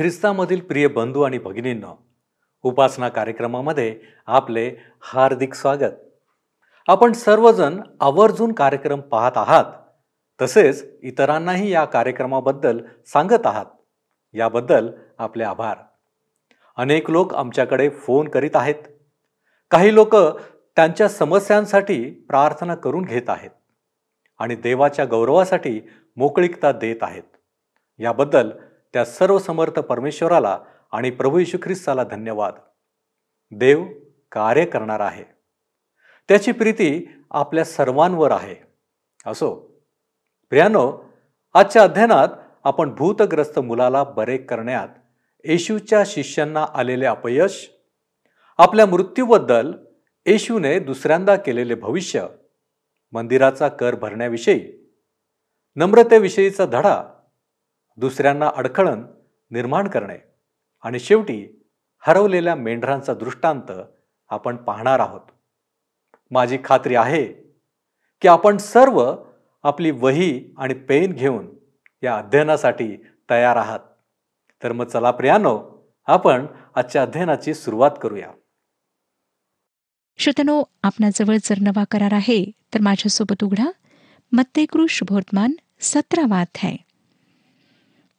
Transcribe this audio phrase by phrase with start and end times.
[0.00, 1.94] ख्रिस्तामधील प्रिय बंधू आणि भगिनींना
[2.62, 5.96] उपासना कार्यक्रमामध्ये आपले हार्दिक स्वागत.
[6.88, 9.64] आपण सर्वजण आवर्जून कार्यक्रम पाहत आहात
[10.42, 13.66] तसेच इतरांनाही या कार्यक्रमाबद्दल सांगत आहात
[14.34, 15.76] याबद्दल आपले आभार.
[16.76, 18.82] अनेक लोक आमच्याकडे फोन करीत आहेत.
[19.70, 23.50] काही लोक त्यांच्या समस्यांसाठी प्रार्थना करून घेत आहेत
[24.38, 25.80] आणि देवाच्या गौरवासाठी
[26.16, 27.22] मोकळीकता देत आहेत.
[27.98, 28.50] याबद्दल
[28.92, 30.58] त्या सर्व समर्थ परमेश्वराला
[30.92, 32.54] आणि प्रभू येशू ख्रिस्ताला धन्यवाद.
[33.50, 33.84] देव
[34.32, 35.24] कार्य करणार आहे.
[36.28, 38.54] त्याची प्रीती आपल्या सर्वांवर आहे.
[39.26, 39.54] असो
[40.50, 41.02] प्रियानो
[41.54, 42.28] आजच्या अध्ययनात
[42.64, 44.88] आपण भूतग्रस्त मुलाला बरे करण्यात
[45.44, 47.70] येशूच्या शिष्यांना आलेले अपयश
[48.58, 49.72] आपल्या मृत्यूबद्दल
[50.26, 52.26] येशूने दुसऱ्यांदा केलेले भविष्य
[53.12, 54.72] मंदिराचा कर भरण्याविषयी
[55.76, 57.02] नम्रतेविषयीचा धडा
[57.96, 59.04] दुसऱ्यांना अडखळण
[59.50, 60.18] निर्माण करणे
[60.82, 61.64] आणि शेवटी
[61.98, 63.72] हरवलेल्या मेंढरांचा दृष्टांत
[64.28, 65.20] आपण पाहणार आहोत.
[66.30, 67.24] माझी खात्री आहे
[68.20, 69.14] की आपण सर्व
[69.62, 71.48] आपली वही आणि पेन घेऊन
[72.02, 72.96] या अध्ययनासाठी
[73.30, 73.80] तयार आहात.
[74.62, 78.32] तर मग चला प्रियानो आपण आजच्या अध्ययनाची सुरुवात करूया.
[80.18, 83.70] श्रोतनो आपणाजवळ जर नवा करार आहे तर माझ्यासोबत उघडा.
[84.32, 86.76] मत्तेकृ शुभोर्तमान सतरावा अध्याय.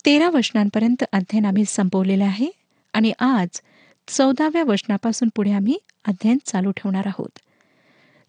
[0.05, 2.49] तेरा वचनांपर्यंत अध्ययन आम्ही संपवलेलं आहे
[2.93, 3.61] आणि आज
[4.07, 7.39] चौदाव्या वचनापासून पुढे आम्ही अध्ययन चालू ठेवणार आहोत.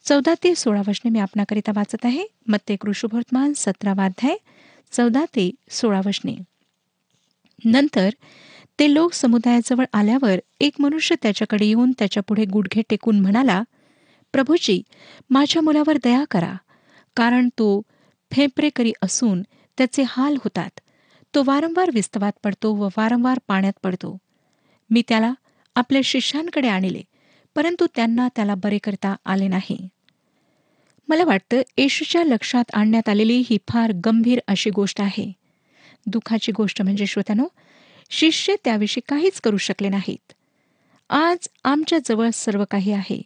[0.04, 2.24] चौदा ते सोळा वचने मी आपणाकरिता वाचत आहे.
[2.48, 4.36] मत्ते कृषुभवर्तमान सतरावा अध्याय
[4.92, 6.36] चौदा ते सोळा वचने.
[7.64, 8.10] नंतर
[8.78, 13.62] ते लोक समुदायाजवळ आल्यावर एक मनुष्य त्याच्याकडे येऊन त्याच्यापुढे गुडघे टेकून म्हणाला
[14.32, 14.82] प्रभूजी
[15.30, 16.54] माझ्या मुलावर दया करा
[17.16, 17.80] कारण तो
[18.32, 19.42] फेपरेकरी असून
[19.78, 20.80] त्याचे हाल होतात.
[21.34, 24.16] तो वारंवार विस्तवात पडतो व वारंवार पाण्यात पडतो.
[24.90, 25.32] मी त्याला
[25.74, 27.02] आपल्या शिष्यांकडे आणले
[27.54, 29.88] परंतु त्यांना त्याला बरे करता आले नाही.
[31.08, 35.32] मला वाटतं येशूच्या लक्षात आणण्यात आलेली ही फार गंभीर अशी गोष्ट आहे.
[36.06, 37.46] दुःखाची गोष्ट म्हणजे श्रोत्यानो
[38.10, 40.32] शिष्य त्याविषयी काहीच करू शकले नाहीत.
[41.10, 43.22] आज आमच्या जवळ सर्व काही आहे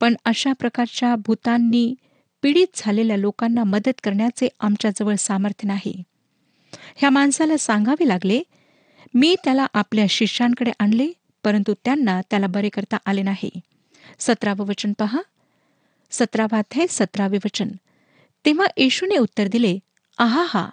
[0.00, 1.94] पण अशा प्रकारच्या भूतांनी
[2.42, 6.02] पीडित झालेल्या लोकांना मदत करण्याचे आमच्याजवळ सामर्थ्य नाही.
[6.96, 8.42] ह्या माणसाला सांगावे लागले
[9.14, 11.12] मी त्याला आपल्या शिष्यांकडे आणले
[11.44, 13.50] परंतु त्यांना त्याला बरे करता आले नाही.
[14.18, 15.20] सतरावं वचन पहा.
[16.10, 17.68] सतरावा अध्याय सतरावे वचन.
[18.44, 19.78] तेव्हा येशूने उत्तर दिले
[20.18, 20.70] आहा हा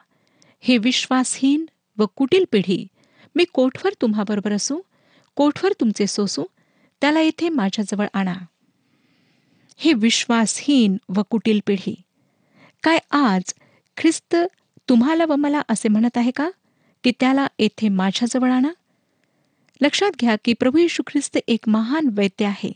[0.60, 1.66] हे विश्वासहीन
[1.98, 2.88] व कुटील पिढी
[3.36, 4.82] मी कोठवर तुम्हाबरोबर असू?
[5.36, 6.44] कोठवर तुमचे सोसू?
[7.02, 8.34] त्याला येथे माझ्याजवळ आणा.
[9.78, 12.02] हे विश्वासहीन व कुटील पिढी
[12.84, 13.54] काय आज
[13.98, 14.36] ख्रिस्त
[14.92, 16.50] तुम्हाला व मला असे म्हणत आहे का
[17.04, 18.70] की त्याला येथे माझ्याजवळ आणा?
[19.82, 22.72] लक्षात घ्या की प्रभू येशू ख्रिस्त एक महान वैद्य आहे.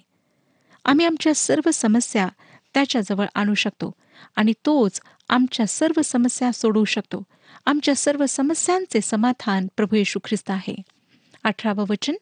[0.86, 2.28] आम्ही आमच्या सर्व समस्या
[2.74, 3.92] त्याच्याजवळ आणू शकतो
[4.36, 7.24] आणि तोच आमच्या सर्व समस्या सोडवू शकतो.
[7.66, 10.76] आमच्या सर्व समस्यांचे समाधान प्रभू येशू ख्रिस्त आहे.
[11.44, 12.14] अठरावं वचन.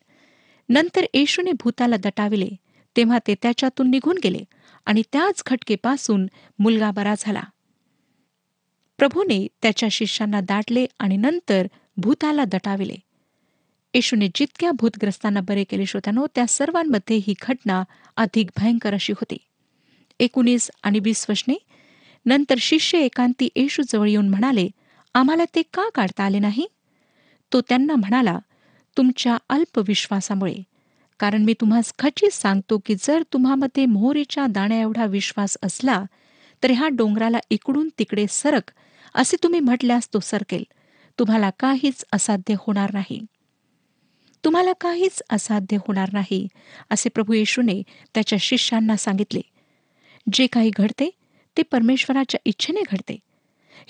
[0.69, 2.49] नंतर येशूने भूताला दटाविले
[2.97, 4.39] तेव्हा ते त्याच्यातून निघून गेले
[4.85, 6.25] आणि त्याच खटकेपासून
[6.59, 7.43] मुलगा बरा झाला.
[8.97, 11.67] प्रभूने त्याच्या शिष्यांना दाटले आणि नंतर
[11.97, 12.95] भूताला दटाविले.
[13.93, 17.83] येशूने जितक्या भूतग्रस्तांना बरे केले श्रोत्यानो त्या सर्वांमध्ये ही घटना
[18.17, 19.37] अधिक भयंकर अशी होती.
[20.19, 21.55] एकोणीस आणि वीस वशने
[22.25, 24.69] नंतर शिष्य एकांती येशू जवळ येऊन म्हणाले
[25.13, 26.67] आम्हाला ते का काढता आले नाही?
[27.53, 28.39] तो त्यांना म्हणाला
[28.97, 30.55] तुमच्या अल्पविश्वासामुळे.
[31.19, 36.03] कारण मी तुम्हास खचित सांगतो की जर तुम्हामध्ये मोहरीच्या दाण्या एवढा विश्वास असला
[36.63, 38.72] तर ह्या डोंगराला इकडून तिकडे सरक
[39.13, 40.63] असे तुम्ही म्हटल्यास तो सरकेल.
[41.19, 43.25] तुम्हाला काहीच असाध्य होणार नाही.
[44.46, 46.47] तुम्हाला काहीच असाध्य होणार नाही
[46.90, 47.84] असे प्रभू येशूने
[48.14, 49.41] त्याच्या शिष्यांना सांगितले.
[50.34, 51.09] जे काही घडते
[51.58, 53.20] ते परमेश्वराच्या इच्छेने घडते.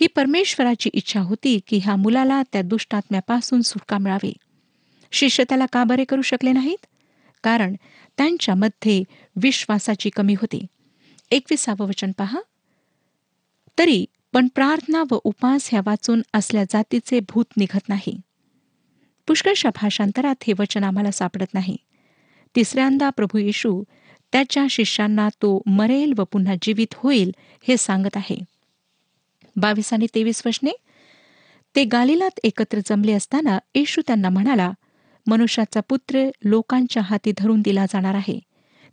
[0.02, 4.34] ही परमेश्वराची इच्छा होती की ह्या मुलाला त्या दुष्टात्म्यापासून सुटका मिळावी.
[5.12, 6.86] शिष्य त्याला का बरे करू शकले नाहीत?
[7.44, 7.76] कारण
[8.18, 9.04] त्यांच्यामध्ये
[9.36, 10.66] विश्वासाची कमी होती.
[11.32, 12.40] एकविसावं वचन पहा.
[13.80, 18.20] तरी पण प्रार्थना व उपास ह्या वाचून असल्या जातीचे भूत निघत नाही.
[19.28, 21.78] पुष्कळशा भाषांतरात हे वचन आम्हाला सापडत नाही.
[22.56, 23.84] तिसऱ्यांदा प्रभू येशू
[24.32, 27.32] त्याच्या शिष्यांना तो मरेल व पुन्हा जीवित होईल
[27.68, 28.38] हे सांगत आहे.
[29.56, 30.72] बावीस आणि तेवीस वचने?
[31.76, 34.72] ते गालिलात एकत्र जमले असताना येशू त्यांना म्हणाला
[35.28, 38.40] मनुष्याचा पुत्र लोकांच्या हाती धरून दिला जाणार आहे.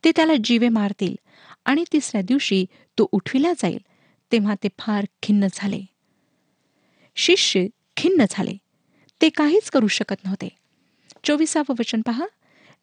[0.05, 1.15] ते त्याला जीवे मारतील
[1.65, 2.67] आणि तिसऱ्या दिवशी
[2.99, 3.79] तो उठविला जाईल.
[4.33, 5.81] तेव्हा ते फार खिन्न झाले.
[7.17, 7.67] शिष्य
[7.97, 8.57] खिन्न झाले.
[9.21, 10.49] ते काहीच करू शकत नव्हते.
[11.25, 12.27] चोवीसावं वचन पहा.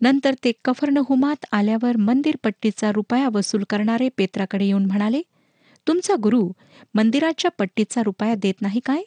[0.01, 5.21] नंतर ते कफर्नहुमात आल्यावर मंदिर पट्टीचा रुपया वसूल करणारे पेत्राकडे येऊन म्हणाले
[5.87, 6.51] तुमचा गुरु
[6.93, 9.01] मंदिराच्या पट्टीचा रुपया देत नाही काय?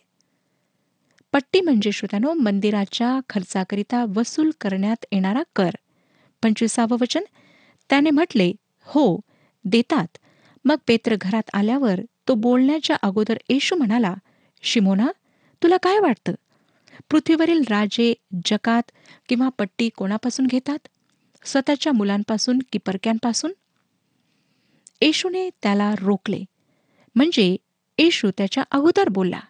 [1.33, 5.71] पट्टी म्हणजे श्रोत्यानो मंदिराच्या खर्चाकरिता वसूल करण्यात येणारा कर.
[6.43, 7.25] पंचवीसावं वचन.
[7.91, 9.21] त्याने म्हटले हो
[9.65, 10.19] देतात.
[10.65, 12.01] मग पेत्र घरात आल्यावर
[12.31, 14.15] तो बोलण्याच्या अगोदर येशू म्हणाला
[14.63, 15.07] शिमोना
[15.63, 16.33] तुला काय वाटतं?
[17.11, 18.91] पृथ्वीवरील राजे जकात
[19.29, 20.79] किंवा पट्टी कोणापासून घेतात?
[21.45, 23.53] स्वतःच्या मुलांपासून की परक्यांपासून?
[25.01, 26.45] येशूने त्याला रोखले.
[27.15, 27.57] म्हणजे
[27.99, 29.41] येशू त्याच्या अगोदर बोलला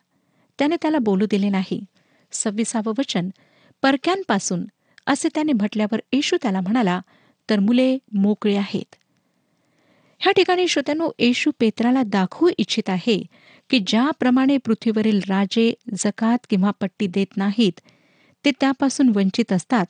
[0.58, 1.84] त्याने त्याला बोलू दिले नाही.
[2.32, 3.28] सव्वीसावं वचन
[3.82, 4.64] परक्यांपासून
[5.06, 7.00] असे त्याने म्हटल्यावर येशू त्याला म्हणाला
[7.50, 8.94] तर मुले मोकळी आहेत.
[10.22, 13.22] ह्या ठिकाणी श्रोत्यानो येशू पेत्राला दाखवू इच्छित आहे
[13.70, 17.80] की ज्याप्रमाणे पृथ्वीवरील राजे जकात किंवा पट्टी देत नाहीत
[18.44, 19.86] ते त्यापासून वंचित असतात.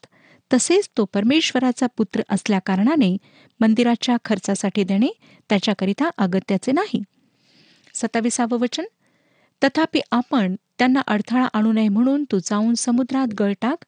[0.50, 3.17] तसेच तो परमेश्वराचा पुत्र असल्याकारणाने
[3.61, 5.09] मंदिराच्या खर्चासाठी देणे
[5.49, 7.03] त्याच्याकरिता अगत्याचे नाही.
[7.94, 8.85] सत्ताविसावं वचन
[9.62, 13.85] तथापि आपण त्यांना अडथळा आणू नये म्हणून तू जाऊन समुद्रात गळ टाक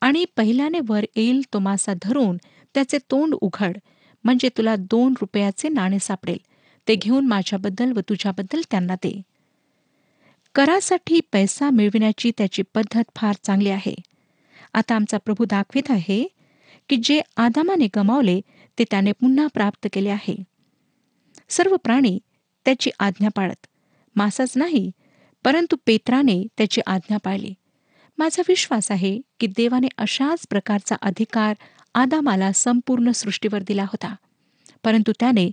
[0.00, 2.36] आणि पहिल्याने वर येईल तो मासा धरून
[2.74, 3.76] त्याचे तोंड उघड.
[4.24, 6.38] म्हणजे तुला दोन रुपयाचे नाणे सापडेल.
[6.88, 9.22] ते घेऊन माझ्याबद्दल व तुझ्याबद्दल त्यांना दे.
[10.54, 13.94] करासाठी पैसा मिळविण्याची त्याची पद्धत फार चांगली आहे.
[14.74, 16.24] आता आमचा प्रभू दाखवित आहे
[16.88, 18.40] की जे आदामाने गमावले
[18.78, 20.36] ते त्याने पुन्हा प्राप्त केले आहे.
[21.48, 22.18] सर्व प्राणी
[22.64, 23.66] त्याची आज्ञा पाळत.
[24.16, 24.90] मासाच नाही
[25.44, 27.54] परंतु पेत्राने त्याची आज्ञा पाळली.
[28.18, 31.54] माझा विश्वास आहे की देवाने अशाच प्रकारचा अधिकार
[31.94, 34.14] आदामाला संपूर्ण सृष्टीवर दिला होता.
[34.84, 35.50] परंतु त्याने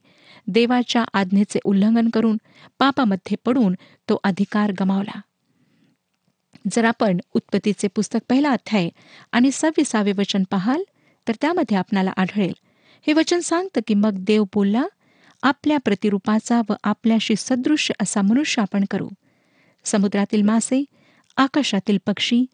[0.47, 2.37] देवाच्या आज्ञेचे उल्लंघन करून
[2.79, 3.73] पापामध्ये पडून
[4.09, 5.21] तो अधिकार गमावला.
[6.71, 8.89] जर आपण उत्पत्तीचे पुस्तक पहिला अध्याय
[9.31, 10.83] आणि सव्वीसावे वचन पाहाल
[11.27, 12.53] तर त्यामध्ये आपणाला आढळेल.
[13.07, 14.83] हे वचन सांगतं की मग देव बोलला
[15.43, 19.09] आपल्या प्रतिरूपाचा व आपल्याशी सदृश्य असा मनुष्य आपण करू.
[19.83, 20.85] समुद्रातील मासे
[21.37, 22.45] आकाशातील पक्षी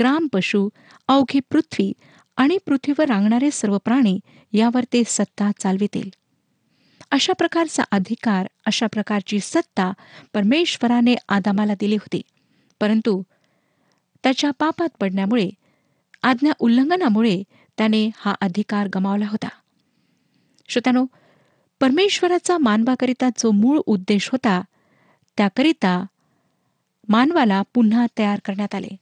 [0.00, 0.68] ग्राम पशु
[1.08, 1.92] अवघी पृथ्वी
[2.38, 4.20] आणि पृथ्वीवर रांगणारे सर्व प्राणी
[4.52, 6.10] यावर ते सत्ता चालवितील.
[7.10, 9.92] अशा प्रकारचा अधिकार अशा प्रकारची सत्ता
[10.34, 12.22] परमेश्वराने आदामाला दिली होती.
[12.80, 13.22] परंतु
[14.22, 15.50] त्याच्या पापात पडण्यामुळे
[16.22, 17.42] आज्ञा उल्लंघनामुळे
[17.78, 19.48] त्याने हा अधिकार गमावला होता.
[20.68, 21.06] श्रोत्यानो
[21.80, 24.62] परमेश्वराचा मानवाकरिता जो मूळ उद्देश होता
[25.36, 26.06] त्याकरिता
[27.08, 28.96] मानवाला पुन्हा तयार करण्यात आले.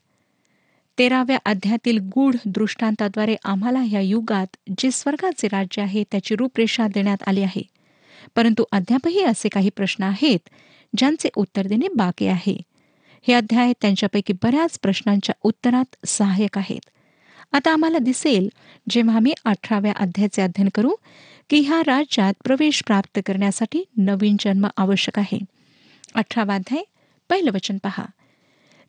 [0.99, 7.43] तेराव्या अध्यायातील गूढ दृष्टांताद्वारे आम्हाला या युगात जे स्वर्गाचे राज्य आहे त्याची रूपरेषा देण्यात आली
[7.43, 7.63] आहे.
[8.37, 10.49] परंतु अद्यापही असे काही प्रश्न आहेत
[10.97, 12.61] ज्यांचे उत्तर देणे बाकी आहे.
[13.29, 16.81] हे अध्याय त्यांच्यापैकी बऱ्याच प्रश्नांच्या उत्तरात सहाय्यक आहेत.
[17.53, 18.49] आता आम्हाला दिसेल
[18.91, 20.91] जेव्हा आम्ही अठराव्या अध्यायाचे अध्ययन करू
[21.51, 25.39] की ह्या राज्यात प्रवेश प्राप्त करण्यासाठी नवीन जन्म आवश्यक आहे.
[26.15, 26.83] अठरावा अध्याय
[27.29, 28.05] पहिलं वचन पहा.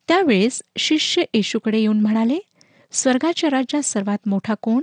[0.08, 2.38] त्यावेळेस शिष्य येशूकडे येऊन म्हणाले
[2.92, 4.82] स्वर्गाच्या राज्यात सर्वात मोठा कोण?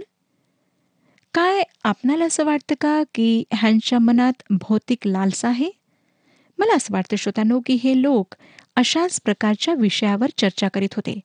[1.34, 5.70] काय आपणाला असं वाटतं का की ह्यांच्या मनात भौतिक लालसा आहे?
[6.58, 8.36] मला असं वाटतं श्रोत्यानो की हे लोक
[8.76, 11.20] अशाच प्रकारच्या विषयावर चर्चा करीत होते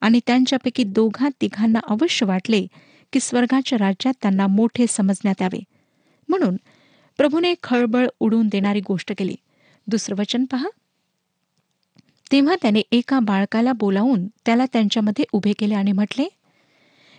[0.00, 2.66] आणि त्यांच्यापैकी दोघा तिघांना अवश्य वाटले
[3.12, 5.62] की स्वर्गाच्या राज्यात त्यांना मोठे समजण्यात यावे.
[6.28, 6.56] म्हणून
[7.16, 9.36] प्रभूने खळबळ उडून देणारी गोष्ट केली.
[9.86, 10.68] दुसरं वचन पहा.
[12.32, 16.26] तेव्हा त्याने एका बाळकाला बोलावून त्याला त्यांच्यामध्ये उभे केले आणि म्हटले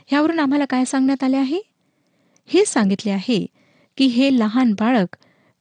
[0.09, 1.59] ह्यावरून आम्हाला काय सांगण्यात आले आहे?
[2.49, 3.45] हे सांगितले आहे
[3.97, 5.15] की हे लहान बाळक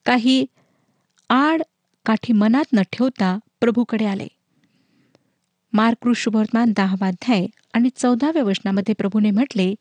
[0.07, 0.45] काही
[1.31, 1.63] आड
[2.07, 4.27] काठी मनात न ठेवता प्रभूकडे आले.
[5.73, 9.75] मार्क शुभवर्तमान दहावाध्याय आणि चौदाव्या वचनामध्ये प्रभूने म्हटले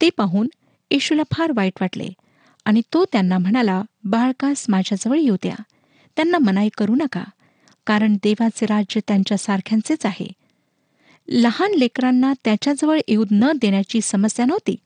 [0.00, 0.48] ते पाहून
[0.90, 2.08] येशूला फार वाईट वाटले
[2.66, 5.54] आणि तो त्यांना म्हणाला बाळकास माझ्याजवळ येऊ द्या
[6.16, 7.24] त्यांना मनाई करू नका
[7.86, 10.26] कारण देवाचे राज्य त्यांच्यासारख्यांचेच आहे.
[11.28, 14.76] लहान लेकरांना त्याच्याजवळ येऊ न देण्याची समस्या नव्हती.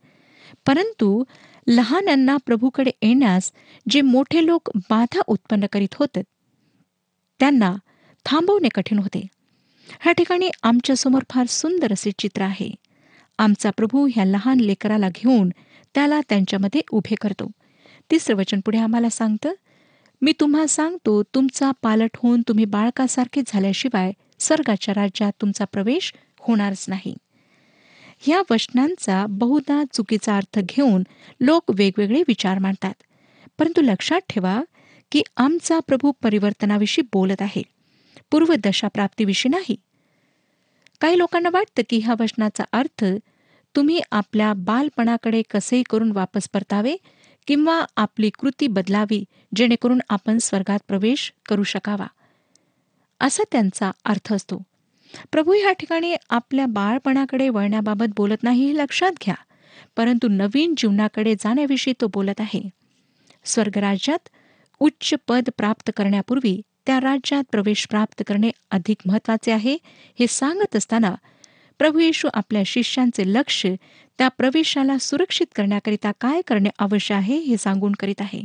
[0.66, 1.24] परंतु
[1.68, 3.52] लहानांना प्रभूकडे येण्यास
[3.90, 6.22] जे मोठे लोक बाधा उत्पन्न करीत होते
[7.40, 7.74] त्यांना
[8.24, 9.26] थांबवणे कठीण होते.
[10.00, 12.70] ह्या ठिकाणी आमच्यासमोर फार सुंदर असे चित्र आहे.
[13.38, 15.50] आमचा प्रभू ह्या लहान लेकराला घेऊन
[15.94, 17.50] त्याला त्यांच्यामध्ये उभे करतो.
[18.10, 19.52] तिसरं वचन पुढे आम्हाला सांगतं
[20.24, 27.16] मी तुम्हा सांगतो तुमचा पालट होऊन तुम्ही बाळकासारखे झाल्याशिवाय स्वर्गाच्या राज्यात तुमचा प्रवेश होणारच नाही.
[28.18, 31.02] ह्या वचनांचा बहुधा चुकीचा अर्थ घेऊन
[31.40, 32.94] लोक वेगवेगळे विचार मांडतात.
[33.58, 34.62] परंतु लक्षात ठेवा
[35.12, 37.62] की आमचा प्रभू परिवर्तनाविषयी बोलत आहे.
[38.30, 39.76] पूर्व दशाप्राप्तीविषयी नाही.
[41.00, 43.04] काही लोकांना वाटतं की ह्या वचनाचा अर्थ
[43.76, 46.96] तुम्ही आपल्या बालपणाकडे कसे करून वापस परतावे
[47.46, 49.24] किंवा आपली कृती बदलावी
[49.56, 52.06] जेणेकरून आपण स्वर्गात प्रवेश करू शकावा.
[53.20, 54.62] असा त्यांचा अर्थ असतो.
[55.32, 59.34] प्रभू ह्या ठिकाणी आपल्या बाळपणाकडे वळण्याबाबत बोलत नाही हे लक्षात घ्या.
[59.96, 62.70] परंतु नवीन जीवनाकडे जाण्याविषयी तो बोलत आहे.
[63.44, 64.28] स्वर्गराज्यात
[64.78, 69.76] उच्च पद प्राप्त करण्यापूर्वी त्या राज्यात प्रवेश प्राप्त करणे अधिक महत्त्वाचे आहे
[70.20, 71.14] हे सांगत असताना
[71.78, 73.66] प्रभू येशू आपल्या शिष्यांचे लक्ष
[74.18, 78.42] त्या प्रवेशाला सुरक्षित करण्याकरिता काय करणे आवश्यक आहे हे सांगून करीत आहे.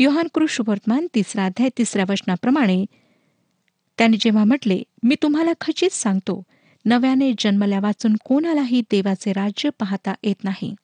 [0.00, 2.84] योहान कृष्णवर्तमान तिसरा अध्याय तिसऱ्या वचनाप्रमाणे
[3.98, 6.42] त्याने जेव्हा म्हटले मी तुम्हाला खचित सांगतो
[6.84, 10.74] नव्याने जन्मल्या वाचून कोणालाही देवाचे राज्य पाहता येत नाही.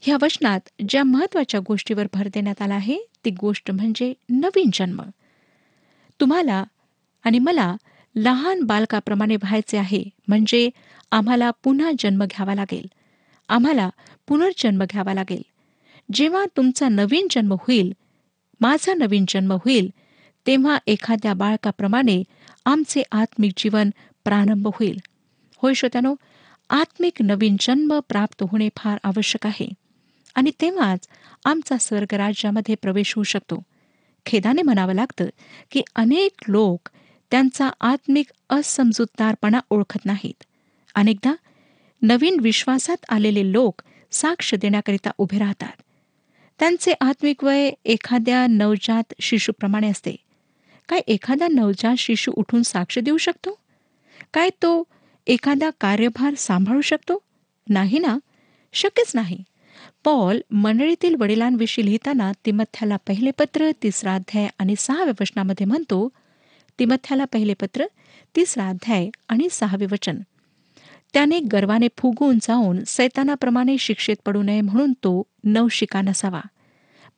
[0.00, 5.02] ह्या वचनात ज्या महत्त्वाच्या गोष्टीवर भर देण्यात आला आहे ती गोष्ट म्हणजे नवीन जन्म.
[6.20, 6.64] तुम्हाला
[7.24, 7.76] आणि मला
[8.16, 10.70] लहान बालकाप्रमाणे व्हायचे आहे म्हणजे
[11.10, 12.86] आम्हाला पुन्हा जन्म घ्यावा लागेल.
[13.48, 13.90] आम्हाला
[14.28, 15.42] पुनर्जन्म घ्यावा लागेल.
[16.12, 17.92] जेव्हा तुमचा नवीन जन्म होईल
[18.60, 19.90] माझा नवीन जन्म होईल
[20.46, 22.22] तेव्हा एखाद्या बाळकाप्रमाणे
[22.64, 23.90] आमचे आत्मिक जीवन
[24.24, 24.98] प्रारंभ होईल.
[25.56, 26.14] होय श्रोत्यानो
[26.70, 29.68] आत्मिक नवीन जन्म प्राप्त होणे फार आवश्यक आहे.
[30.34, 31.08] आणि तेव्हाच
[31.44, 33.62] आमचा स्वर्ग राज्यामध्ये प्रवेश होऊ शकतो.
[34.26, 35.24] खेदाने म्हणावं लागतं
[35.70, 36.88] की अनेक लोक
[37.30, 40.44] त्यांचा आत्मिक असमजूतदारपणा ओळखत नाहीत.
[40.94, 41.34] अनेकदा
[42.02, 43.82] नवीन विश्वासात आलेले लोक
[44.12, 45.82] साक्ष देण्याकरिता उभे राहतात.
[46.58, 50.16] त्यांचे आत्मिक वय एखाद्या नवजात शिशूप्रमाणे असते.
[50.88, 53.58] काय एखादा नवजात शिशू उठून साक्ष देऊ शकतो?
[54.34, 54.82] काय तो
[55.26, 57.18] एखादा कार्यभार सांभाळू शकतो?
[57.68, 58.18] नाही ना?
[58.72, 59.42] शक्यच नाही.
[60.04, 66.08] पॉल मंडळीतील वडिलांविषयी लिहिताना तिमथ्याला पहिले पत्र तिसरा अध्याय आणि सहाव्या वचनामध्ये म्हणतो
[66.78, 67.84] तिमथ्याला पहिले पत्र
[68.36, 70.18] तिसरा अध्याय आणि सहावे वचन.
[71.14, 76.40] त्याने गर्वाने फुगून जाऊन सैतानाप्रमाणे शिक्षेत पडू नये म्हणून तो नवशिका नसावा.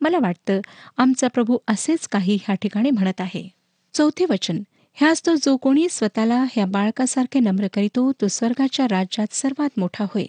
[0.00, 0.60] मला वाटतं
[0.96, 3.48] आमचा प्रभू असेच काही ह्या ठिकाणी म्हणत आहे.
[3.94, 4.60] चौथे वचन.
[4.94, 10.24] ह्याच तो जो कोणी स्वतःला ह्या बाळकासारखे नम्र करीतो तो स्वर्गाच्या राज्यात सर्वात मोठा होय.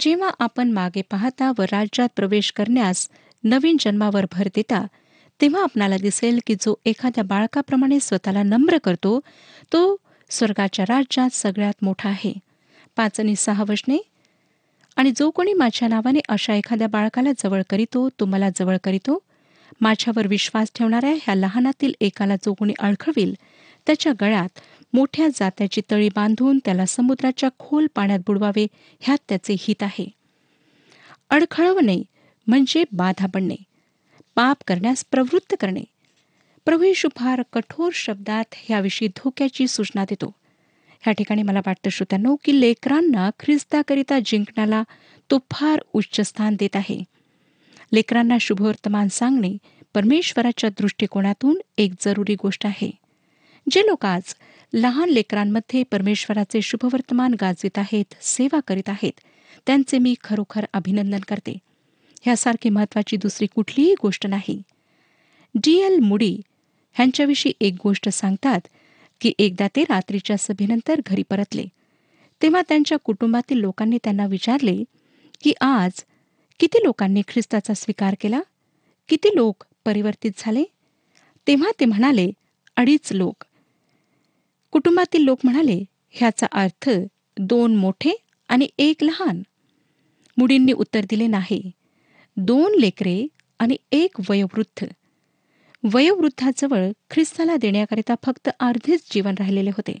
[0.00, 3.08] जेव्हा आपण मागे पाहता व राज्यात प्रवेश करण्यास
[3.44, 4.86] नवीन जन्मावर भर देता
[5.40, 9.20] तेव्हा आपणाला दिसेल की जो एखाद्या बाळकाप्रमाणे स्वतःला नम्र करतो
[9.72, 9.96] तो
[10.30, 12.47] स्वर्गाच्या राज्यात सगळ्यात मोठा आहे.
[12.98, 13.98] पाच आणि सहा वचने
[14.96, 19.18] आणि जो कोणी माझ्या नावाने अशा एखाद्या बाळकाला जवळ करीतो तो मला जवळ करीतो.
[19.80, 23.34] माझ्यावर विश्वास ठेवणाऱ्या ह्या लहानातील एकाला जो कोणी अडखळविल
[23.86, 24.58] त्याच्या गळ्यात
[24.92, 28.66] मोठ्या जात्याची तळी बांधून त्याला समुद्राच्या खोल पाण्यात बुडवावे
[29.00, 30.08] ह्यात त्याचे हित आहे.
[31.30, 32.02] अडखळवणे
[32.46, 33.56] म्हणजे बाधा पडणे
[34.34, 35.84] पाप करण्यास प्रवृत्त करणे.
[36.64, 40.34] प्रभू फार कठोर शब्दात ह्याविषयी धोक्याची सूचना देतो.
[41.00, 44.82] ह्या ठिकाणी मला वाटतं श्रोत्यांनो की लेकरांना ख्रिस्ताकरिता जिंकण्याला
[45.30, 47.04] तो फार उच्च स्थान देत आहे.
[47.92, 49.56] लेकरांना शुभवर्तमान सांगणे
[49.94, 52.90] परमेश्वराच्या दृष्टिकोनातून एक जरुरी गोष्ट आहे.
[53.70, 54.34] जे लोक आज
[54.74, 59.20] लहान लेकरांमध्ये परमेश्वराचे शुभवर्तमान गाजवित आहेत सेवा करीत आहेत
[59.66, 61.58] त्यांचे मी खरोखर अभिनंदन करते.
[62.22, 64.62] ह्यासारखी महत्वाची दुसरी कुठलीही गोष्ट नाही.
[65.54, 66.40] डी एल मुडी
[66.94, 68.60] ह्यांच्याविषयी एक गोष्ट सांगतात
[69.20, 71.64] की एकदा ते रात्रीच्या सभेनंतर घरी परतले.
[72.42, 74.84] तेव्हा त्यांच्या कुटुंबातील लोकांनी त्यांना विचारले
[75.40, 76.04] की आज
[76.60, 78.40] किती लोकांनी ख्रिस्ताचा स्वीकार केला?
[79.08, 80.64] किती लोक परिवर्तित झाले?
[81.46, 82.30] तेव्हा ते म्हणाले
[82.76, 83.44] अडीच लोक.
[84.70, 86.90] कुटुंबातील लोक म्हणाले ह्याचा अर्थ
[87.38, 88.12] दोन मोठे
[88.48, 89.42] आणि एक लहान.
[90.36, 91.70] मुडींनी उत्तर दिले नाही
[92.36, 93.26] दोन लेकरे
[93.58, 94.86] आणि एक वयोवृद्ध.
[95.92, 99.98] वयोवृद्धाजवळ ख्रिस्ताला देण्याकरिता फक्त अर्धेच जीवन राहिलेले होते.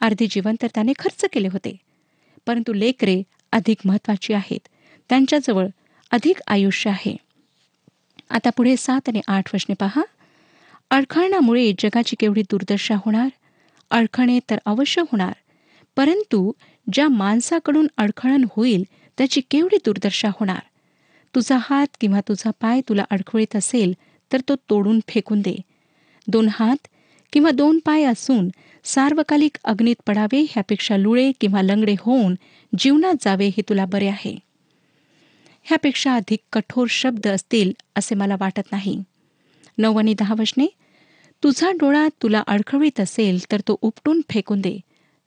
[0.00, 1.76] अर्धे जीवन तर त्याने खर्च केले होते.
[2.46, 4.68] परंतु लेकरे अधिक महत्वाची आहेत.
[5.08, 5.66] त्यांच्याजवळ
[6.10, 7.16] अधिक आयुष्य आहे.
[8.30, 10.02] आता पुढे सात आणि आठ वचने पहा.
[10.90, 13.28] अडखळणामुळे जगाची केवढी दुर्दशा होणार?
[13.90, 15.32] अडखणे तर अवश्य होणार.
[15.96, 16.52] परंतु
[16.92, 18.84] ज्या माणसाकडून अडखळण होईल
[19.18, 20.60] त्याची केवढी दुर्दशा होणार?
[21.34, 23.92] तुझा हात किंवा तुझा पाय तुला अडखळीत असेल
[24.32, 25.56] तर तो तोडून फेकून दे.
[26.28, 26.86] दोन हात
[27.32, 28.48] किंवा दोन पाय असून
[28.84, 32.34] सार्वकालिक अग्नीत पडावे ह्यापेक्षा लुळे किंवा लंगडे होऊन
[32.78, 34.38] जीवनात जावे हे तुला बरे आहे.
[35.62, 39.02] ह्यापेक्षा अधिक कठोर शब्द असतील असे मला वाटत नाही.
[39.78, 40.66] नऊ आणि दहा वशने
[41.42, 44.80] तुझा डोळा तुला अडखळीत असेल तर तो उपटून फेकून दे.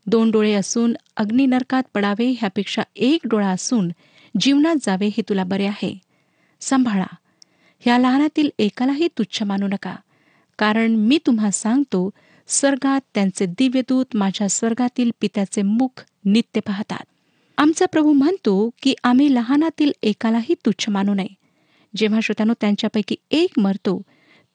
[0.07, 3.89] दोन डोळे असून अग्निनरकात पडावे ह्यापेक्षा एक डोळा असून
[4.41, 5.97] जीवनात जावे हे तुला बरे आहे.
[6.61, 7.05] सांभाळा.
[7.79, 9.95] ह्या लहानातील एकालाही तुच्छ मानू नका.
[10.57, 12.09] कारण मी तुम्हा सांगतो
[12.47, 17.05] स्वर्गात त्यांचे दिव्यदूत माझ्या स्वर्गातील पित्याचे मुख नित्य पाहतात.
[17.57, 21.33] आमचा प्रभू म्हणतो की आम्ही लहानातील एकालाही तुच्छ मानू नये.
[21.95, 24.01] जेव्हा श्रोत्यानो त्यांच्यापैकी एक मरतो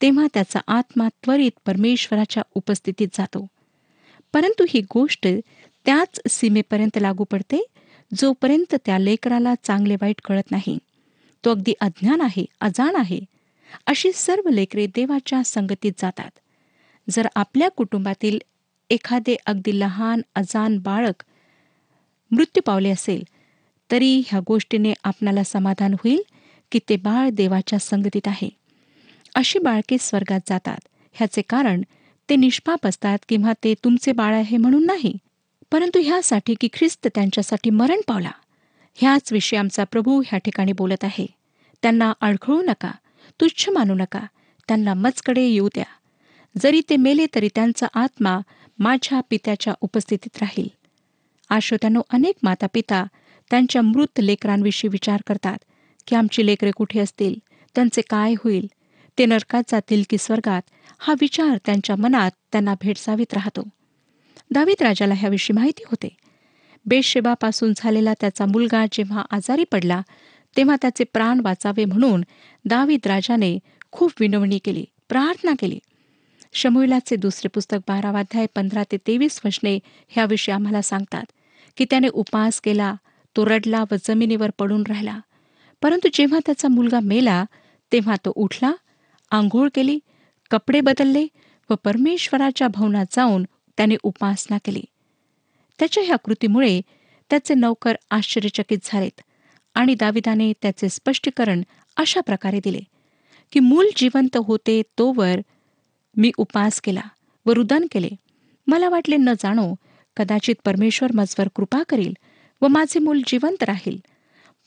[0.03, 3.47] तेव्हा त्याचा आत्मा त्वरित परमेश्वराच्या उपस्थितीत जातो.
[4.33, 5.27] परंतु ही गोष्ट
[5.85, 7.67] त्याच सीमेपर्यंत लागू पडते
[8.15, 10.79] जोपर्यंत त्या लेकराला चांगले वाईट कळत नाही.
[11.45, 13.21] तो अगदी अज्ञान आहे अजाण आहे.
[13.87, 16.31] अशी सर्व लेकरे देवाच्या संगतीत जातात.
[17.11, 18.39] जर आपल्या कुटुंबातील
[18.91, 21.25] एखादे अगदी लहान अजान बाळक
[22.31, 23.23] मृत्यू पावले असेल
[23.91, 26.23] तरी ह्या गोष्टीने आपणाला समाधान होईल
[26.73, 28.49] की ते बाळ देवाच्या संगतीत आहे.
[29.35, 30.79] अशी बाळके स्वर्गात जातात.
[31.13, 31.83] ह्याचे कारण
[32.29, 35.15] ते निष्पाप असतात किंवा ते तुमचे बाळ आहे म्हणून नाही.
[35.73, 38.31] परंतु ह्यासाठी की ख्रिस्त त्यांच्यासाठी मरण पावला.
[38.95, 41.27] ह्याच विषयी आमचा प्रभू ह्या ठिकाणी बोलत आहे.
[41.83, 42.91] त्यांना अडखळू नका
[43.41, 44.27] तुच्छ मानू नका
[44.69, 45.85] त्यांना मजकडे येऊ द्या.
[46.63, 48.41] जरी ते मेले तरी त्यांचा आत्मा
[48.79, 50.69] माझ्या पित्याच्या उपस्थितीत राहील.
[51.51, 53.05] आश्रोत्यानो अनेक माता पिता
[53.51, 55.59] त्यांच्या मृत लेकरांविषयी विचार करतात
[56.07, 57.35] की आमची लेकरे कुठे असतील?
[57.75, 58.67] त्यांचे काय होईल?
[59.19, 60.63] ते नरकात जातील की स्वर्गात?
[60.99, 63.63] हा विचार त्यांच्या मनात त्यांना भेडसावीत राहतो.
[64.51, 66.09] दावीद राजाला ह्याविषयी माहिती होते.
[66.87, 70.01] बेशेबापासून झालेला त्याचा मुलगा जेव्हा आजारी पडला
[70.57, 72.25] तेव्हा त्याचे प्राण वाचावे म्हणून
[72.65, 73.59] दावीद राजाने
[73.93, 75.79] खूप विनवणी केली प्रार्थना केली.
[76.53, 81.25] शमुलाचे दुसरे पुस्तक बारावाध्याय पंधरा ते तेवीस वचने ह्याविषयी आम्हाला सांगतात
[81.77, 82.95] की त्याने उपास केला
[83.37, 85.19] तो रडला व जमिनीवर पडून राहिला.
[85.83, 87.45] परंतु जेव्हा त्याचा मुलगा मेला
[87.93, 88.73] तेव्हा तो उठला
[89.31, 89.99] आंघोळ केली
[90.51, 91.27] कपडे बदलले
[91.71, 93.45] व परमेश्वराच्या भवनात जाऊन
[93.77, 94.83] त्याने उपासना केली.
[95.79, 96.81] त्याच्या ह्या कृतीमुळे
[97.31, 99.21] त्याचे नौकर आश्चर्यचकित झालेत
[99.75, 101.63] आणि दाविदाने त्याचे स्पष्टीकरण
[101.97, 102.81] अशा प्रकारे दिले
[103.53, 105.41] की मूल जिवंत होते तोवर
[106.17, 107.01] मी उपास केला
[107.47, 108.09] व रुदन केले.
[108.67, 109.75] मला वाटले न जाणो
[110.17, 112.13] कदाचित परमेश्वर मजवर कृपा करील
[112.63, 113.99] व माझे मूल जिवंत राहील.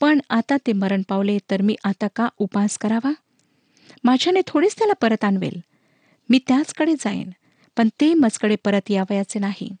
[0.00, 3.12] पण आता ते मरण पावले तर मी आता का उपास करावा?
[4.04, 5.60] माझ्याने थोडीच त्याला परत आणवेल.
[6.28, 7.30] मी त्याचकडे जाईन
[7.76, 9.76] पण ते मजकडे परत यावयाचे नाही.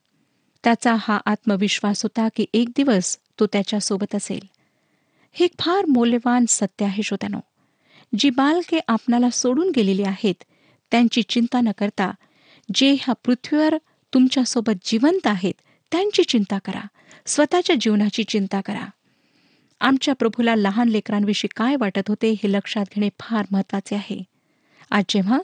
[0.64, 4.40] त्याचा हा आत्मविश्वास होता की एक दिवस तो त्याच्यासोबत असेल.
[5.32, 7.40] हे फार मौल्यवान सत्य आहे श्रोत्यानो.
[8.18, 10.44] जी बालके आपणाला सोडून गेलेली आहेत
[10.90, 12.10] त्यांची चिंता न करता
[12.74, 13.74] जे ह्या पृथ्वीवर
[14.14, 15.54] तुमच्यासोबत जिवंत आहेत
[15.92, 16.86] त्यांची चिंता करा.
[17.26, 18.84] स्वतःच्या जीवनाची चिंता करा.
[19.80, 24.22] आमच्या प्रभूला लहान लेकरांविषयी काय वाटत होते हे लक्षात घेणे फार महत्त्वाचे आहे.
[24.90, 25.38] आज जेव्हा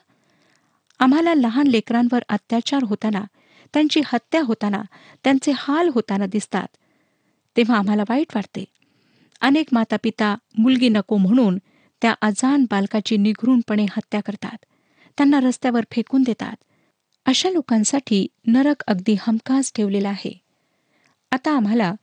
[0.99, 3.25] आम्हाला लहान लेकरांवर अत्याचार होताना
[3.75, 4.83] त्यांची हत्या होताना
[5.25, 6.67] त्यांचे हाल होताना दिसतात.
[7.57, 8.65] तेव्हा आम्हाला वाईट वाटते.
[9.41, 11.59] अनेक माता पिता मुलगी नको म्हणून
[12.03, 14.65] त्या अजान बालकाची निघृणपणे हत्या करतात.
[15.17, 16.57] त्यांना रस्त्यावर फेकून देतात.
[17.27, 20.39] अशा लोकांसाठी नरक अगदी हमखास ठेवलेला आहे.
[21.31, 21.95] आता आम्हाला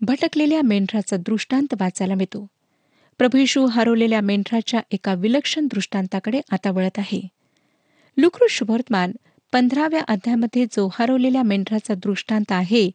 [0.00, 2.46] भटकलेल्या मेंढराचा दृष्टांत वाचायला मिळतो.
[3.18, 7.28] प्रभूशू हरवलेल्या मेंढराच्या एका विलक्षण दृष्टांताकडे आता वळत आहे.
[8.16, 9.12] लुक्रू शुभवर्तमान
[9.52, 12.90] पंधराव्या अध्यायामध्ये जो हरवलेल्या मेंढराचा दृष्टांत आहे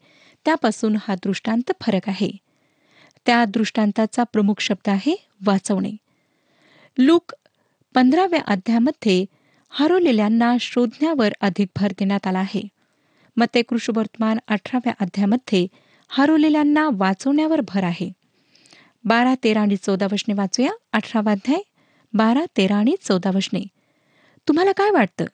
[0.46, 2.32] त्यापासून हा दृष्टांत फरक आहे.
[3.26, 5.92] त्या दृष्टांताचा प्रमुख शब्द आहे वाचवणे.
[6.98, 7.34] लूक
[7.94, 9.26] पंधराव्या अध्यायामध्ये
[9.70, 12.62] हरवलेल्यांना शोधण्यावर अधिक भर देण्यात आला आहे.
[13.38, 15.68] मग ते कृषवर्तमान अठराव्या अध्यायामध्ये
[16.10, 18.12] हरवलेल्यांना वाचवण्यावर भर आहे.
[19.04, 21.62] बारा तेरा आणि चौदा वशने वाचूया अठरावा अध्याय
[22.14, 23.64] बारा तेरा आणि चौदा वशने
[24.48, 25.26] तुम्हाला काय वाटतं?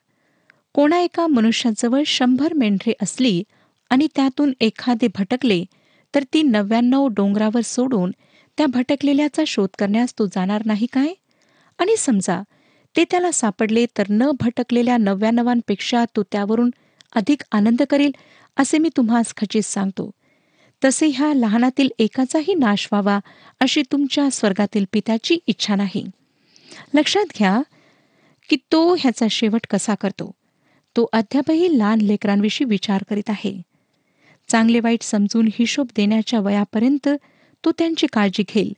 [0.74, 3.44] कोणा एका मनुष्याजवळ शंभर मेंढरे असली
[3.90, 5.64] आणि त्यातून एखादे भटकले
[6.16, 8.12] तर ती नव्याण्णव डोंगरावर सोडून
[8.58, 11.14] त्या भटकलेल्याचा शोध करण्यास तो जाणार नाही काय?
[11.80, 12.42] आणि समजा
[12.98, 16.72] ते त्याला सापडले तर न भटकलेल्या नव्याण्णवांपेक्षा तो त्यावरून
[17.16, 18.12] अधिक आनंद करेल
[18.58, 20.12] असे मी तुम्हास खचित सांगतो.
[20.86, 23.20] तसे ह्या लहानातील एकाचाही नाश व्हावा
[23.60, 26.06] अशी तुमच्या स्वर्गातील पित्याची इच्छा नाही.
[26.94, 27.62] लक्षात घ्या
[28.50, 30.32] की तो ह्याचा शेवट कसा करतो.
[30.98, 33.62] तो अद्यापही लहान लेकरांविषयी विचार करीत आहे.
[34.48, 37.10] चांगले वाईट समजून हिशोब देण्याच्या वयापर्यंत
[37.66, 38.74] तो त्यांची काळजी घेईल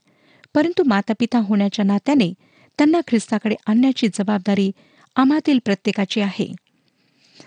[0.54, 2.32] परंतु मातापिता होण्याच्या नात्याने
[2.78, 4.70] त्यांना ख्रिस्ताकडे आणण्याची जबाबदारी
[5.16, 6.52] आम्हातील प्रत्येकाची आहे.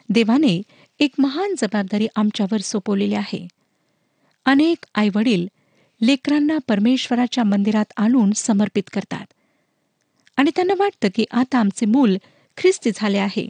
[0.09, 0.61] देवाने
[0.99, 3.47] एक महान जबाबदारी आमच्यावर सोपवलेली आहे.
[4.45, 5.47] अनेक आईवडील
[6.01, 9.25] लेकरांना परमेश्वराच्या मंदिरात आणून समर्पित करतात.
[10.37, 12.17] आणि त्यांना वाटतं की आता आमचे मूल
[12.57, 13.49] ख्रिस्ती झाले आहे.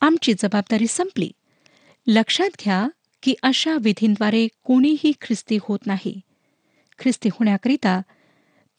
[0.00, 1.32] आमची जबाबदारी संपली.
[2.06, 2.88] लक्षात घ्या
[3.22, 6.20] की अशा विधींद्वारे कोणीही ख्रिस्ती होत नाही.
[6.98, 8.02] ख्रिस्ती होण्याकरिता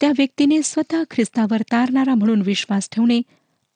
[0.00, 3.22] त्या व्यक्तीने स्वतः ख्रिस्तावर तारणारा म्हणून विश्वास ठेवणे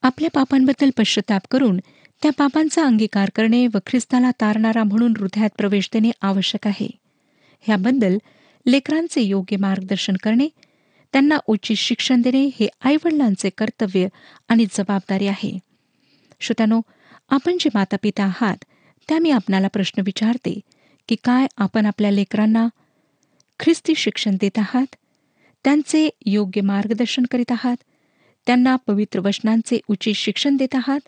[0.03, 1.77] आपल्या पापांबद्दल पश्चाताप करून
[2.23, 6.91] त्या पापांचा अंगीकार करणे व ख्रिस्ताला तारणारा म्हणून हृदयात प्रवेश देणे आवश्यक आहे.
[7.61, 8.19] ह्याबद्दल
[8.67, 10.49] लेकरांचे योग्य मार्गदर्शन करणे
[11.13, 14.09] त्यांना उचित शिक्षण देणे हे आईवडिलांचे कर्तव्य
[14.49, 15.59] आणि जबाबदारी आहे.
[16.41, 16.81] श्रोत्यानो
[17.29, 18.65] आपण जे मातापिता आहात
[19.09, 20.61] त्या मी आपणाला प्रश्न विचारते
[21.09, 22.69] की काय आपण आपल्या लेकरांना
[23.61, 24.97] ख्रिस्ती शिक्षण देत आहात?
[25.65, 27.77] त्यांचे योग्य मार्गदर्शन करीत आहात?
[28.47, 31.01] त्यांना पवित्र वचनांचे उचित शिक्षण देत आहात?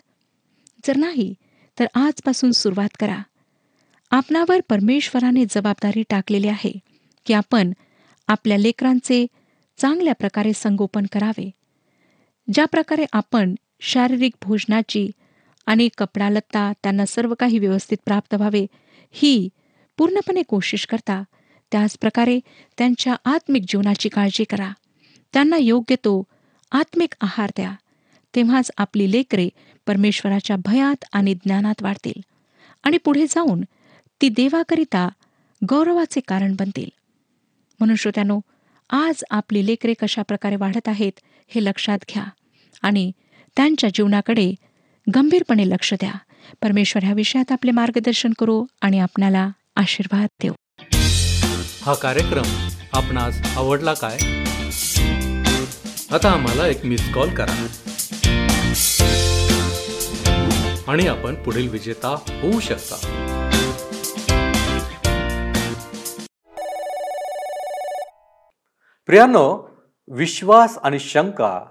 [0.87, 1.33] जर नाही
[1.79, 3.17] तर आजपासून सुरुवात करा.
[4.11, 6.79] आपणावर परमेश्वराने जबाबदारी टाकलेली आहे
[7.25, 7.71] की आपण
[8.27, 9.25] आपल्या लेकरांचे
[9.77, 11.49] चांगल्या प्रकारे संगोपन करावे.
[12.53, 15.11] ज्या प्रकारे आपण शारीरिक भोजनाची
[15.69, 18.65] आणि कपडा लत्ता त्यांना सर्व काही व्यवस्थित प्राप्त व्हावे
[19.11, 19.49] ही
[19.97, 21.23] पूर्णपणे कोशिश करता.
[21.71, 22.39] त्याचप्रकारे
[22.77, 24.71] त्यांच्या आत्मिक जीवनाची काळजी करा.
[25.33, 26.23] त्यांना योग्य तो
[26.71, 27.71] आत्मिक आहार द्या.
[28.35, 29.49] तेव्हाच आपली लेकरे
[29.87, 32.21] परमेश्वराच्या भयात आणि ज्ञानात वाढतील.
[32.83, 33.61] आणि पुढे जाऊन
[34.21, 35.09] ती देवाकरिता
[35.69, 36.89] गौरवाचे कारण बनतील.
[37.79, 38.39] म्हणून श्रोत्यानो
[38.89, 42.23] आज आपली लेकरे कशा प्रकारे वाढत आहेत हे लक्षात घ्या.
[42.81, 43.11] आणि
[43.55, 44.53] त्यांच्या जीवनाकडे
[45.15, 46.11] गंभीरपणे लक्ष द्या.
[46.61, 50.53] परमेश्वर ह्या विषयात आपले मार्गदर्शन करू आणि आपणाला आशीर्वाद देऊ
[51.81, 54.17] हा कार्यक्रम आपणास आवडला काय?
[56.11, 57.67] आता आम्हाला एक मिस कॉल करा.
[60.87, 62.95] आणि आपण पुढील विजेता होऊ शकता.
[69.05, 69.67] प्रियांनो
[70.07, 71.65] विश्वास आणि शंका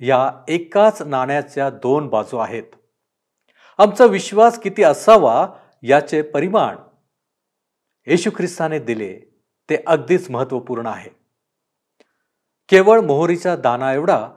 [0.00, 2.62] या एकाच नाण्याच्या दोन बाजू आहेत.
[3.78, 5.48] आमचा विश्वास किती असावा
[5.82, 6.76] याचे परिमाण
[8.06, 9.20] येशू ख्रिस्ताने दिले
[9.70, 11.10] ते अगदीच महत्त्वपूर्ण आहे.
[12.68, 14.28] केवळ मोहरीचा दाना एवढा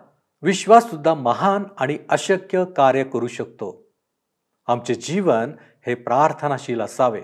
[0.41, 3.87] विश्वास सुद्धा महान आणि अशक्य कार्य करू शकतो.
[4.67, 5.51] आमचे जीवन
[5.87, 7.21] हे प्रार्थनाशील असावे.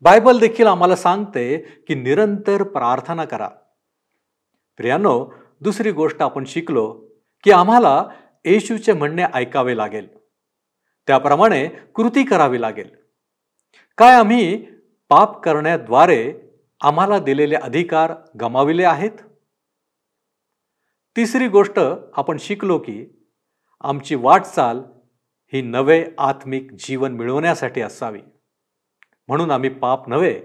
[0.00, 3.48] बायबल देखील आम्हाला सांगते की निरंतर प्रार्थना करा.
[4.76, 5.30] प्रियानो
[5.60, 7.11] दुसरी गोष्ट आपण शिकलो
[7.42, 8.08] की आम्हाला
[8.44, 10.08] येशूचे म्हणणे ऐकावे लागेल.
[11.06, 12.90] त्याप्रमाणे कृती करावी लागेल.
[13.98, 14.66] काय आम्ही
[15.08, 16.34] पाप करण्याद्वारे
[16.80, 19.10] आम्हाला दिलेले अधिकार गमाविले आहेत?
[21.16, 21.80] तिसरी गोष्ट
[22.16, 23.26] आपण शिकलो की
[23.80, 24.80] आमची वाटचाल
[25.52, 28.22] ही नवे आत्मिक जीवन मिळवण्यासाठी असावी.
[29.28, 30.40] म्हणून आम्ही पाप नव्हे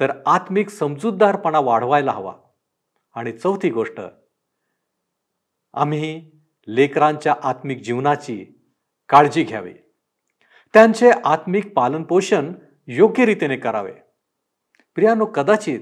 [0.00, 2.34] तर आत्मिक समजूतदारपणा वाढवायला हवा.
[3.14, 4.00] आणि चौथी गोष्ट
[5.76, 6.30] आम्ही
[6.68, 8.46] लेकरांच्या आत्मिक जीवनाची
[9.08, 9.74] काळजी घ्यावी.
[10.74, 12.52] त्यांचे आत्मिक पालनपोषण
[12.86, 13.92] योग्य रीतीने करावे.
[14.94, 15.80] प्रियानो कदाचित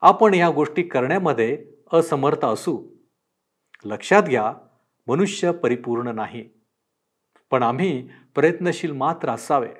[0.00, 2.88] आपण ह्या गोष्टी करण्यामध्ये असमर्थ असू.
[3.84, 4.52] लक्षात घ्या
[5.06, 6.48] मनुष्य परिपूर्ण नाही.
[7.50, 9.74] पण आम्ही प्रयत्नशील मात्र असावे.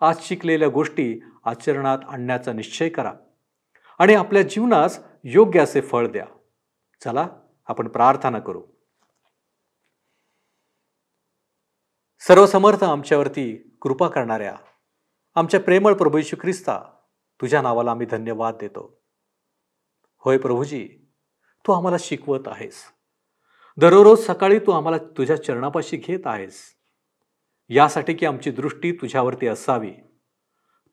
[0.00, 3.12] आज शिकलेल्या गोष्टी आचरणात आणण्याचा निश्चय करा
[3.98, 6.26] आणि आपल्या जीवनास योग्य असे फळ द्या.
[7.04, 7.28] चला
[7.66, 8.62] आपण प्रार्थना करू.
[12.18, 14.56] सर्वसमर्थ आमच्यावरती कृपा करणाऱ्या
[15.34, 16.80] आमच्या प्रेमळ प्रभू यशू ख्रिस्ता
[17.40, 19.02] तुझ्या नावाला आम्ही धन्यवाद देतो.
[20.16, 20.88] होय प्रभूजी
[21.66, 22.82] तू आम्हाला शिकवत आहेस.
[23.76, 26.62] दररोज सकाळी तू आम्हाला तुझ्या चरणापाशी घेत आहेस.
[27.68, 29.92] यासाठी की आमची दृष्टी तुझ्यावरती असावी.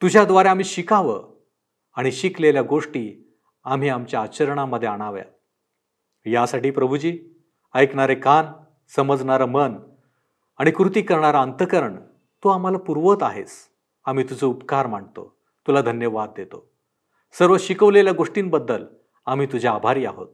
[0.02, 1.42] तुझ्याद्वारे आम्ही शिकावं
[1.94, 5.41] आणि शिकलेल्या गोष्टी आम्ही आमच्या आचरणामध्ये आणाव्यात.
[6.26, 7.20] यासाठी प्रभूजी
[7.74, 8.46] ऐकणारे कान
[8.96, 9.76] समजणारं मन
[10.58, 11.96] आणि कृती करणारं अंतकरण
[12.44, 13.68] तू आम्हाला पुरवत आहेस.
[14.06, 15.36] आम्ही तुझे उपकार मानतो.
[15.68, 16.72] तुला धन्यवाद देतो.
[17.40, 18.86] सर्व शिकवलेल्या गोष्टींबद्दल
[19.26, 20.28] आम्ही तुझे आभारी आहोत.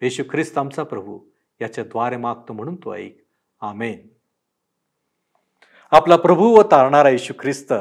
[0.00, 1.20] येशू ख्रिस्त आमचा प्रभू
[1.60, 3.24] याच्याद्वारे मागतो म्हणून तो ऐक.
[3.60, 4.08] आमेन.
[5.90, 7.72] आपला प्रभू व तारणारा येशू ख्रिस्त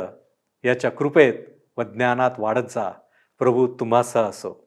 [0.64, 1.34] याच्या कृपेत
[1.78, 2.92] व ज्ञानात वाढत जा.
[3.40, 4.65] प्रभू तुम्हासह असो.